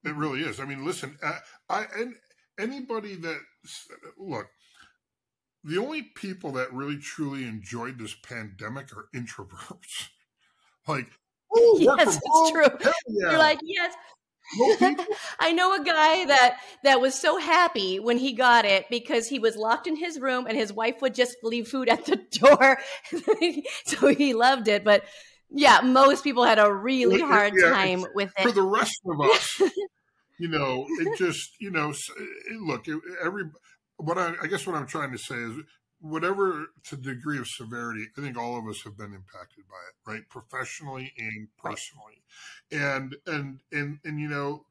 [0.05, 0.61] It really is.
[0.61, 2.15] I mean, listen, I, I and
[2.59, 3.39] anybody that
[4.19, 4.47] look,
[5.65, 10.09] the only people that really truly enjoyed this pandemic are introverts.
[10.89, 11.09] like,
[11.55, 12.93] oh, yes, it's true.
[13.09, 13.31] Yeah.
[13.31, 13.95] You're like, yes.
[15.39, 19.39] I know a guy that that was so happy when he got it because he
[19.39, 22.79] was locked in his room and his wife would just leave food at the door.
[23.85, 25.05] so he loved it, but
[25.51, 28.43] yeah, most people had a really hard yeah, time with it.
[28.43, 29.61] For the rest of us,
[30.39, 32.87] you know, it just, you know, eh, look,
[33.23, 33.45] every
[33.97, 35.55] what I, I guess what I'm trying to say is
[36.01, 40.13] whatever to degree of severity, I think all of us have been impacted by it,
[40.13, 40.29] right?
[40.29, 42.23] Professionally and personally.
[42.71, 42.81] Right.
[42.81, 44.65] And and and and you know,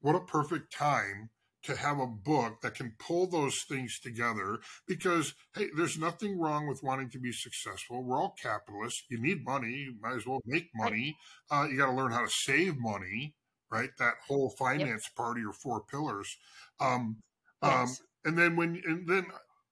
[0.00, 1.30] what a perfect time
[1.62, 6.66] to have a book that can pull those things together because hey, there's nothing wrong
[6.66, 8.02] with wanting to be successful.
[8.02, 9.04] We're all capitalists.
[9.10, 11.16] You need money, you might as well make money.
[11.50, 13.34] Uh, you got to learn how to save money,
[13.70, 13.90] right?
[13.98, 15.16] That whole finance yep.
[15.16, 16.36] part of your four pillars.
[16.80, 17.18] Um,
[17.62, 18.00] um yes.
[18.00, 19.26] um, and then when and then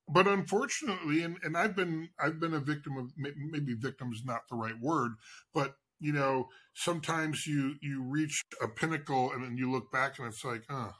[0.08, 4.48] but unfortunately, and, and I've been I've been a victim of maybe victim is not
[4.48, 5.12] the right word,
[5.52, 10.28] but you know sometimes you you reach a pinnacle and then you look back and
[10.28, 10.92] it's like, uh,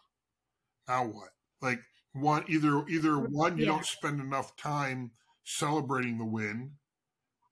[0.88, 1.30] now what?
[1.60, 1.80] Like
[2.12, 3.72] one either either one you yeah.
[3.72, 5.12] don't spend enough time
[5.44, 6.72] celebrating the win,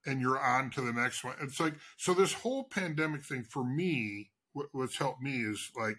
[0.06, 1.34] and you're on to the next one.
[1.40, 5.96] It's like so this whole pandemic thing for me, what, what's helped me is like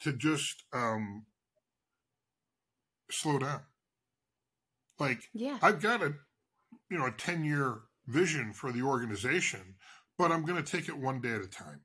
[0.00, 1.26] to just um
[3.10, 3.62] slow down
[5.00, 5.58] like, yeah.
[5.62, 6.12] I've got a,
[6.90, 9.74] you know, a 10 year vision for the organization,
[10.18, 11.80] but I'm going to take it one day at a time.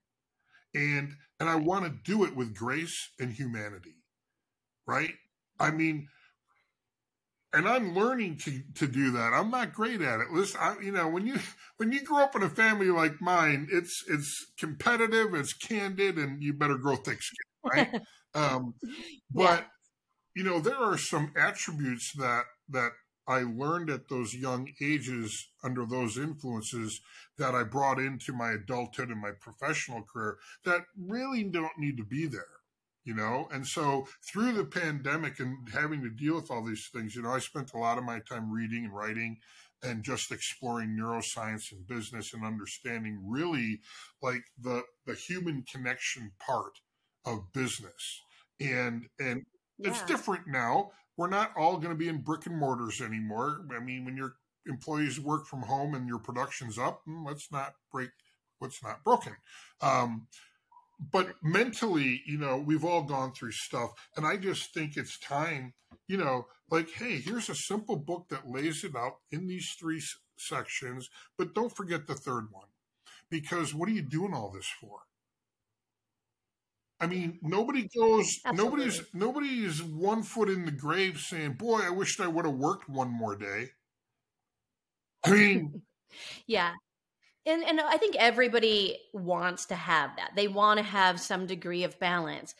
[0.75, 3.95] And, and I want to do it with grace and humanity.
[4.87, 5.13] Right.
[5.59, 6.09] I mean,
[7.53, 9.33] and I'm learning to to do that.
[9.33, 10.31] I'm not great at it.
[10.31, 11.39] Listen, I, you know, when you
[11.77, 16.43] when you grow up in a family like mine, it's it's competitive, it's candid, and
[16.43, 18.01] you better grow thick skin, right?
[18.35, 18.73] um,
[19.31, 19.65] but yeah.
[20.35, 22.91] you know, there are some attributes that that
[23.27, 27.01] I learned at those young ages under those influences
[27.37, 32.05] that I brought into my adulthood and my professional career that really don't need to
[32.05, 32.47] be there,
[33.05, 33.47] you know?
[33.51, 37.31] And so through the pandemic and having to deal with all these things, you know,
[37.31, 39.37] I spent a lot of my time reading and writing
[39.83, 43.81] and just exploring neuroscience and business and understanding really
[44.21, 46.79] like the the human connection part
[47.25, 48.21] of business.
[48.59, 49.45] And and
[49.77, 49.89] yeah.
[49.89, 53.61] it's different now we're not all going to be in brick and mortars anymore.
[53.75, 54.35] I mean, when your
[54.67, 58.09] employees work from home and your production's up, hmm, let's not break
[58.59, 59.35] what's not broken.
[59.81, 60.27] Um,
[60.99, 63.91] but mentally, you know, we've all gone through stuff.
[64.15, 65.73] And I just think it's time,
[66.07, 70.01] you know, like, hey, here's a simple book that lays it out in these three
[70.37, 72.67] sections, but don't forget the third one.
[73.29, 74.99] Because what are you doing all this for?
[76.99, 78.39] I mean, nobody goes.
[78.45, 78.53] Absolutely.
[78.85, 82.89] Nobody's nobody's one foot in the grave saying, "Boy, I wished I would have worked
[82.89, 83.71] one more day."
[85.25, 85.81] I mean,
[86.47, 86.73] yeah,
[87.45, 90.31] and and I think everybody wants to have that.
[90.35, 92.55] They want to have some degree of balance,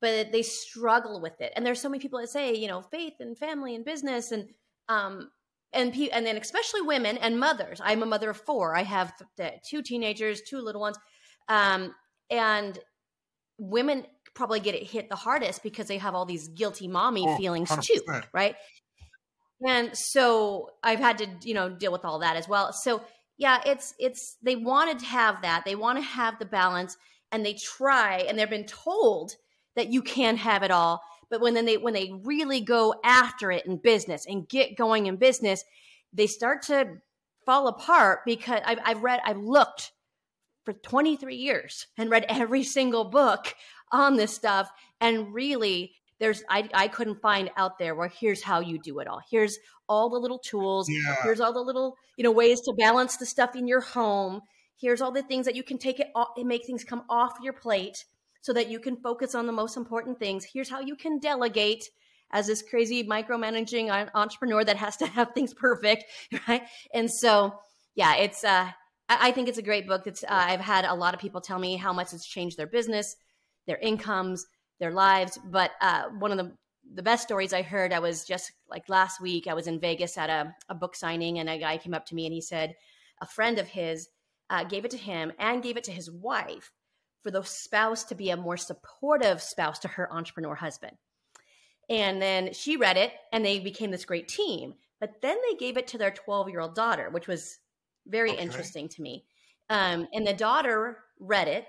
[0.00, 1.52] but they struggle with it.
[1.56, 4.48] And there's so many people that say, you know, faith and family and business and
[4.88, 5.30] um
[5.72, 7.80] and pe- and then especially women and mothers.
[7.82, 8.76] I'm a mother of four.
[8.76, 9.12] I have
[9.68, 10.98] two teenagers, two little ones,
[11.48, 11.94] um,
[12.30, 12.78] and
[13.58, 17.36] women probably get it hit the hardest because they have all these guilty mommy oh,
[17.36, 17.82] feelings 100%.
[17.82, 18.00] too,
[18.32, 18.54] right?
[19.66, 22.72] And so I've had to, you know, deal with all that as well.
[22.72, 23.02] So
[23.38, 25.64] yeah, it's it's they wanted to have that.
[25.64, 26.96] They want to have the balance
[27.32, 29.32] and they try and they've been told
[29.76, 31.00] that you can have it all.
[31.30, 35.06] But when then they when they really go after it in business and get going
[35.06, 35.64] in business,
[36.12, 36.98] they start to
[37.46, 39.92] fall apart because I've, I've read, I've looked
[40.64, 43.54] for 23 years and read every single book
[43.90, 44.70] on this stuff.
[45.00, 49.06] And really, there's I, I couldn't find out there where here's how you do it
[49.06, 49.20] all.
[49.30, 50.88] Here's all the little tools.
[50.88, 51.16] Yeah.
[51.22, 54.40] Here's all the little you know ways to balance the stuff in your home.
[54.80, 57.32] Here's all the things that you can take it off and make things come off
[57.42, 58.04] your plate
[58.42, 60.46] so that you can focus on the most important things.
[60.52, 61.84] Here's how you can delegate
[62.30, 66.04] as this crazy micromanaging entrepreneur that has to have things perfect,
[66.46, 66.62] right?
[66.94, 67.54] And so,
[67.94, 68.70] yeah, it's uh
[69.08, 70.06] I, think it's a great book.
[70.06, 72.66] It's uh, I've had a lot of people tell me how much it's changed their
[72.66, 73.16] business,
[73.66, 74.44] their incomes,
[74.80, 75.38] their lives.
[75.50, 76.52] But uh, one of the
[76.94, 80.16] the best stories I heard, I was just like last week, I was in Vegas
[80.16, 82.74] at a, a book signing, and a guy came up to me and he said,
[83.20, 84.08] a friend of his
[84.50, 86.72] uh, gave it to him and gave it to his wife
[87.22, 90.96] for the spouse to be a more supportive spouse to her entrepreneur husband.
[91.90, 94.74] And then she read it and they became this great team.
[95.00, 97.58] But then they gave it to their 12 year old daughter, which was
[98.06, 98.42] very okay.
[98.42, 99.24] interesting to me.
[99.70, 101.66] Um, and the daughter read it.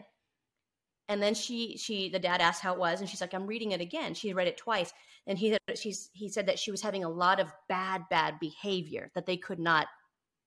[1.10, 3.72] And then she, she, the dad asked how it was, and she's like, "I'm reading
[3.72, 4.94] it again." She read it twice,
[5.26, 9.10] and he, she's, he said that she was having a lot of bad, bad behavior
[9.16, 9.88] that they could not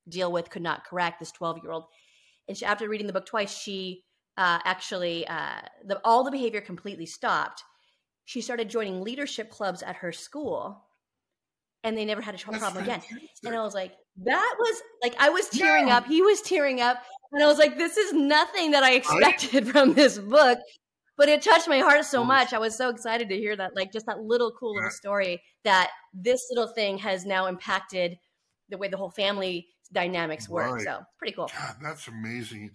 [0.08, 1.18] deal with, could not correct.
[1.18, 1.86] This 12 year old,
[2.46, 4.04] and she, after reading the book twice, she
[4.36, 7.62] uh, actually uh, the, all the behavior completely stopped.
[8.24, 10.84] She started joining leadership clubs at her school,
[11.82, 13.16] and they never had a That's problem fantastic.
[13.16, 13.28] again.
[13.44, 15.98] And I was like, that was like I was tearing yeah.
[15.98, 16.06] up.
[16.06, 19.94] He was tearing up, and I was like, this is nothing that I expected from
[19.94, 20.58] this book.
[21.16, 22.52] But it touched my heart so much.
[22.52, 25.90] I was so excited to hear that, like just that little cool little story that
[26.14, 28.18] this little thing has now impacted
[28.70, 30.72] the way the whole family dynamics work.
[30.72, 30.84] Right.
[30.84, 31.50] So pretty cool.
[31.56, 32.70] God, that's amazing.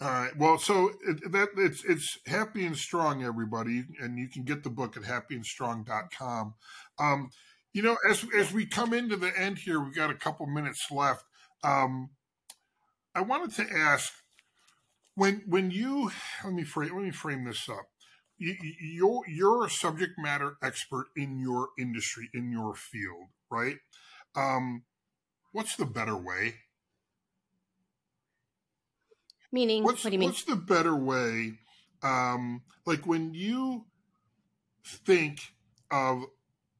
[0.00, 0.36] All right.
[0.36, 4.70] Well, so it, that it's it's happy and strong, everybody, and you can get the
[4.70, 6.54] book at happyandstrong.com.
[6.98, 7.30] Um,
[7.72, 10.90] you know, as as we come into the end here, we've got a couple minutes
[10.90, 11.24] left.
[11.62, 12.10] Um,
[13.14, 14.12] I wanted to ask
[15.14, 16.10] when when you
[16.44, 17.86] let me frame let me frame this up.
[18.38, 23.76] You, you're you're a subject matter expert in your industry in your field, right?
[24.34, 24.84] Um,
[25.52, 26.54] what's the better way?
[29.52, 30.30] Meaning, what's, what do you mean?
[30.30, 31.58] What's the better way?
[32.02, 33.84] Um, like when you
[34.84, 35.40] think
[35.90, 36.24] of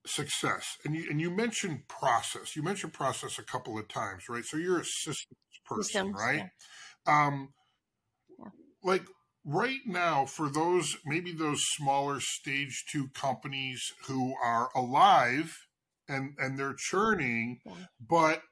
[0.06, 2.56] success, and you and you mentioned process.
[2.56, 4.44] You mentioned process a couple of times, right?
[4.44, 5.36] So you're a systems
[5.74, 6.50] person, right?
[7.06, 7.26] Yeah.
[7.26, 7.48] Um.
[8.85, 9.04] Like
[9.44, 15.56] right now, for those maybe those smaller stage two companies who are alive
[16.08, 17.72] and and they're churning, yeah.
[18.08, 18.42] but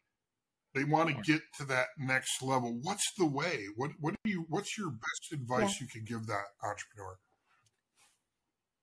[0.75, 2.79] they want to get to that next level.
[2.83, 3.65] What's the way?
[3.77, 4.47] What what do you?
[4.49, 5.85] What's your best advice yeah.
[5.85, 7.17] you can give that entrepreneur?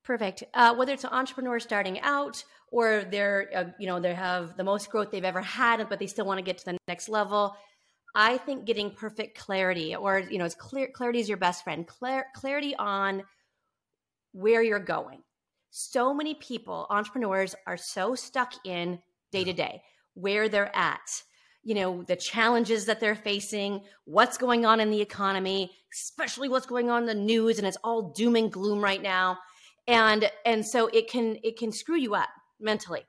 [0.04, 0.44] Perfect.
[0.54, 4.64] Uh, whether it's an entrepreneur starting out or they're uh, you know they have the
[4.64, 7.56] most growth they've ever had, but they still want to get to the next level.
[8.16, 11.86] I think getting perfect clarity, or you know, it's clear clarity is your best friend.
[11.88, 13.24] Clar- clarity on
[14.32, 15.22] where you're going.
[15.70, 19.00] So many people, entrepreneurs, are so stuck in
[19.32, 19.82] day to day
[20.14, 21.24] where they're at
[21.68, 26.66] you know the challenges that they're facing what's going on in the economy especially what's
[26.66, 29.38] going on in the news and it's all doom and gloom right now
[29.88, 33.06] and and so it can it can screw you up mentally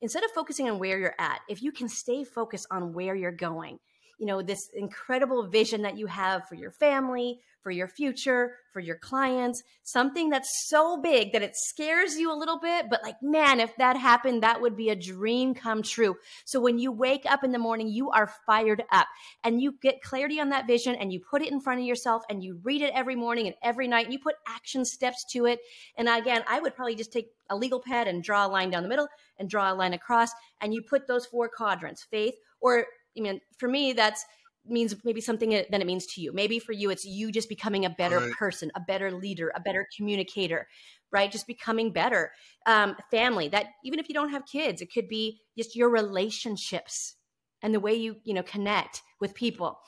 [0.00, 3.32] instead of focusing on where you're at if you can stay focused on where you're
[3.32, 3.78] going
[4.18, 8.80] you know this incredible vision that you have for your family for your future, for
[8.80, 13.16] your clients, something that's so big that it scares you a little bit, but like,
[13.22, 16.16] man, if that happened, that would be a dream come true.
[16.46, 19.06] So when you wake up in the morning, you are fired up
[19.44, 22.22] and you get clarity on that vision and you put it in front of yourself
[22.30, 25.44] and you read it every morning and every night and you put action steps to
[25.44, 25.58] it.
[25.96, 28.82] And again, I would probably just take a legal pad and draw a line down
[28.82, 32.86] the middle and draw a line across and you put those four quadrants faith or
[33.18, 34.24] I mean, for me, that's
[34.66, 36.32] means maybe something than it means to you.
[36.32, 38.32] Maybe for you, it's you just becoming a better right.
[38.32, 40.68] person, a better leader, a better communicator,
[41.10, 41.30] right?
[41.30, 42.32] Just becoming better.
[42.66, 47.16] Um, family, that even if you don't have kids, it could be just your relationships
[47.62, 49.78] and the way you, you know, connect with people.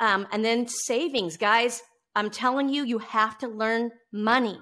[0.00, 1.82] Um, and then savings, guys,
[2.14, 4.60] I'm telling you, you have to learn money.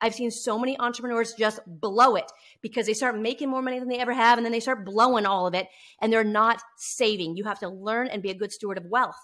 [0.00, 2.30] I've seen so many entrepreneurs just blow it
[2.62, 5.26] because they start making more money than they ever have and then they start blowing
[5.26, 5.68] all of it
[6.00, 7.36] and they're not saving.
[7.36, 9.18] You have to learn and be a good steward of wealth.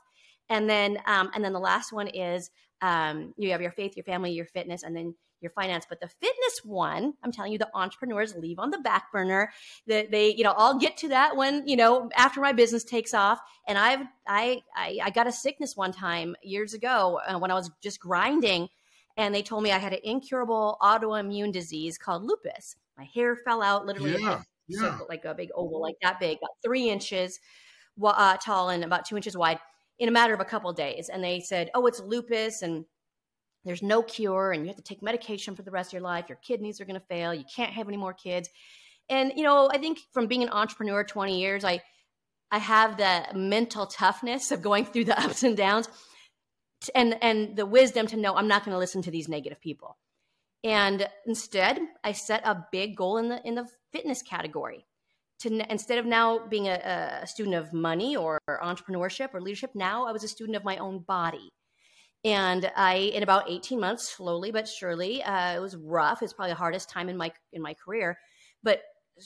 [0.48, 2.50] And then, um, and then the last one is
[2.82, 5.86] um, you have your faith, your family, your fitness, and then your finance.
[5.88, 9.52] But the fitness one, I'm telling you, the entrepreneurs leave on the back burner.
[9.86, 13.14] That they, you know, I'll get to that when you know after my business takes
[13.14, 13.38] off.
[13.66, 17.54] And I've I I, I got a sickness one time years ago uh, when I
[17.54, 18.68] was just grinding
[19.16, 22.76] and they told me I had an incurable autoimmune disease called lupus.
[22.96, 24.98] My hair fell out literally yeah, yeah.
[25.08, 27.38] Like a big oval, like that big, about three inches
[28.02, 29.58] uh, tall and about two inches wide
[29.98, 31.08] in a matter of a couple of days.
[31.08, 32.84] And they said, oh, it's lupus and
[33.64, 36.26] there's no cure and you have to take medication for the rest of your life.
[36.28, 37.32] Your kidneys are going to fail.
[37.32, 38.48] You can't have any more kids.
[39.08, 41.80] And, you know, I think from being an entrepreneur 20 years, I,
[42.50, 45.88] I have the mental toughness of going through the ups and downs
[46.94, 49.96] and and the wisdom to know I'm not going to listen to these negative people.
[50.62, 54.86] And instead, I set a big goal in the in the fitness category.
[55.40, 60.06] To instead of now being a, a student of money or entrepreneurship or leadership, now
[60.06, 61.50] I was a student of my own body.
[62.24, 66.22] And I, in about 18 months, slowly but surely, uh, it was rough.
[66.22, 68.18] It's probably the hardest time in my in my career.
[68.62, 68.80] But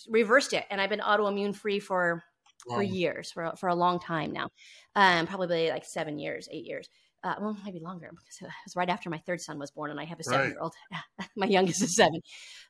[0.08, 2.24] reversed it, and I've been autoimmune free for
[2.68, 4.48] for years, for for a long time now,
[4.96, 6.88] um, probably like seven years, eight years.
[7.24, 9.98] Uh, well, maybe longer because it was right after my third son was born, and
[9.98, 10.34] I have a Right.
[10.36, 10.74] seven year old.
[11.36, 12.20] my youngest is seven.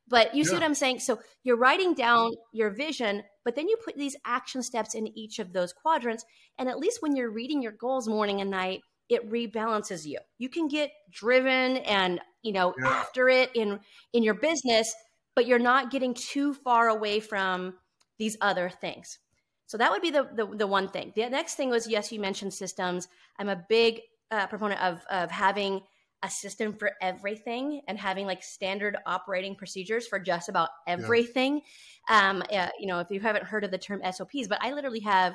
[0.09, 1.01] But you see what I'm saying?
[1.01, 5.39] So you're writing down your vision, but then you put these action steps in each
[5.39, 6.25] of those quadrants.
[6.57, 8.81] And at least when you're reading your goals morning and night,
[9.11, 10.19] it rebalances you.
[10.39, 12.89] You can get driven and, you know, Yeah.
[12.89, 13.81] after it in
[14.15, 14.95] in your business,
[15.35, 17.79] but you're not getting too far away from
[18.19, 19.19] these other things.
[19.67, 21.13] So that would be the, the, the one thing.
[21.15, 23.09] The next thing was yes, you mentioned systems.
[23.39, 25.83] I'm a big uh, proponent of of having
[26.23, 31.63] a system for everything and having like standard operating procedures for just about everything.
[32.09, 35.01] Um, uh, you know, if you haven't heard of the term SOPs, but I literally
[35.01, 35.35] have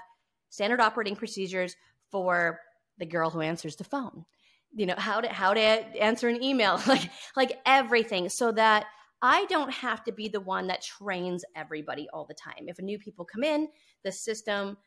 [0.50, 1.76] standard operating procedures
[2.12, 2.60] for
[2.98, 4.26] the girl who answers the phone.
[4.76, 8.86] You know how to how to answer an email, like like everything, so that
[9.22, 12.66] I don't have to be the one that trains everybody all the time.
[12.68, 13.70] If new people come in,
[14.04, 14.78] the system,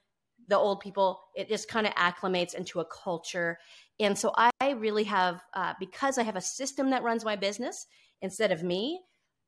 [0.48, 3.58] the old people, it just kind of acclimates into a culture.
[3.98, 7.86] And so I really have, uh, because I have a system that runs my business
[8.22, 9.02] instead of me,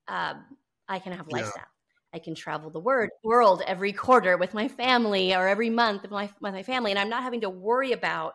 [0.09, 0.45] um,
[0.89, 1.33] I can have Yeah.
[1.33, 1.67] lifestyle.
[2.15, 6.11] I can travel the word, world every quarter with my family or every month with
[6.11, 6.91] my, with my family.
[6.91, 8.35] And I'm not having to worry about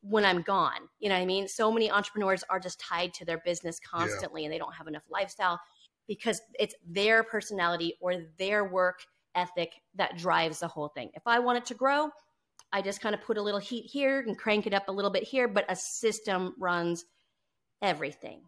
[0.00, 0.88] when I'm gone.
[1.00, 1.48] You know what I mean?
[1.48, 5.02] So many entrepreneurs are just tied to their business constantly and they don't have enough
[5.10, 5.58] lifestyle
[6.06, 9.00] because it's their personality or their work
[9.34, 11.10] ethic that drives the whole thing.
[11.14, 12.10] If I want it to grow,
[12.72, 15.10] I just kind of put a little heat here and crank it up a little
[15.10, 17.04] bit here, but a system runs
[17.82, 18.42] everything.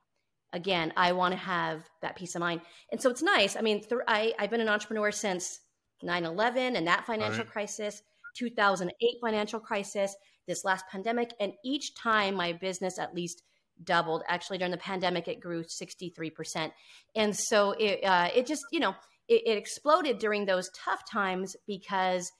[0.53, 2.61] Again, I want to have that peace of mind.
[2.91, 3.57] And so it's nice.
[3.57, 5.61] I mean, th- I, I've been an entrepreneur since
[6.03, 7.53] 9 11 and that financial Right.
[7.53, 8.03] crisis,
[8.37, 10.15] 2008 financial crisis,
[10.47, 11.33] this last pandemic.
[11.41, 13.43] And each time my business at least
[13.85, 14.23] doubled.
[14.29, 16.73] Actually, during the pandemic, it grew 63%.
[17.15, 18.95] And so it, uh, it just, you know,
[19.29, 22.33] it, it exploded during those tough times because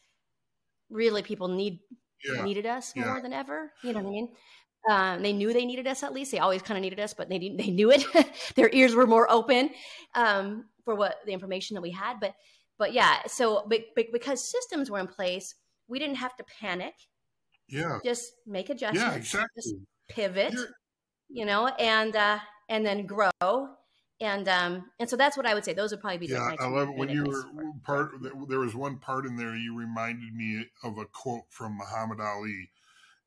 [0.91, 1.81] really people need
[2.25, 2.43] Yeah.
[2.45, 3.07] needed us Yeah.
[3.07, 3.73] more than ever.
[3.83, 4.35] You know what I mean?
[4.89, 6.31] Um, they knew they needed us at least.
[6.31, 8.05] They always kind of needed us, but they they knew it.
[8.55, 9.71] Their ears were more open
[10.15, 12.21] um, for what the information that we had.
[12.21, 12.35] But
[12.79, 15.55] but yeah, so but, but because systems were in place,
[15.89, 16.95] we didn't have to panic.
[17.69, 17.99] Yeah.
[18.05, 19.03] Just make adjustments.
[19.03, 19.87] Yeah, Just exactly.
[20.09, 20.53] pivot.
[20.53, 20.69] You're-
[21.29, 23.31] You know, and uh, and then grow.
[24.21, 25.75] And um and so that's what I would say.
[25.75, 28.13] Those would probably be the Yeah, I love it when you were for- part.
[28.49, 32.71] There was one part in there you reminded me of a quote from Muhammad Ali: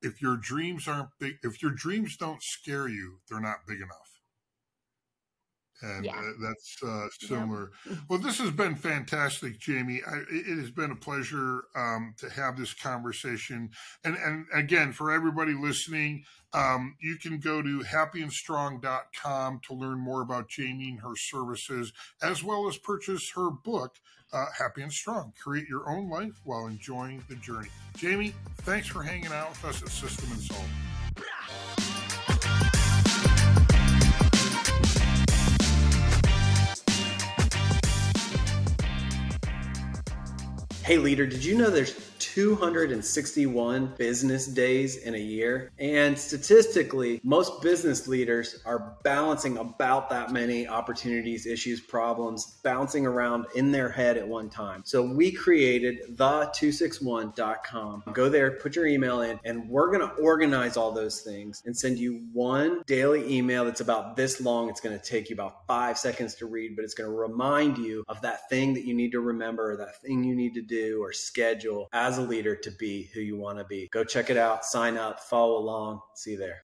[0.01, 4.08] "If your dreams aren't big, if your dreams don't scare you, they're not big enough."
[5.81, 6.17] And Yeah.
[6.17, 7.71] uh, that's uh, similar.
[8.09, 10.01] Well, this has been fantastic, Jamie.
[10.05, 13.69] I, it it has been a pleasure um, to have this conversation.
[14.03, 20.21] And and again, for everybody listening, um, you can go to happyandstrong.com to learn more
[20.21, 23.95] about Jamie and her services, as well as purchase her book,
[24.33, 27.69] uh, Happy and Strong Create Your Own Life While Enjoying the Journey.
[27.97, 31.88] Jamie, thanks for hanging out with us at System and Soul.
[40.89, 41.93] Hey, leader, did you know there's
[42.39, 45.71] 261 business days in a year?
[45.77, 53.45] And statistically, most business leaders are balancing about that many opportunities, issues, problems, bouncing around
[53.55, 54.83] in their head at one time.
[54.85, 58.03] So we created the261.com.
[58.13, 61.75] Go there, put your email in, and we're going to organize all those things and
[61.75, 64.69] send you one daily email that's about this long.
[64.69, 67.77] It's going to take you about five seconds to read, but it's going to remind
[67.77, 71.03] you of that thing that you need to remember, that thing you need to do
[71.03, 73.89] or schedule as a leader to be who you want to be.
[73.91, 75.99] Go check it out, sign up, follow along.
[76.15, 76.63] See you there.